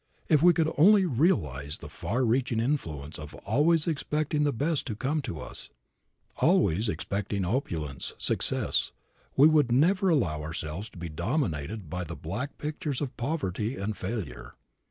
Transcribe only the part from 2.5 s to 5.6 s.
influence of always expecting the best to come to